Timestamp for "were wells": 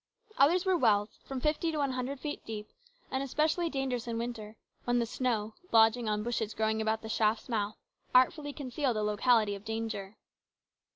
0.65-1.19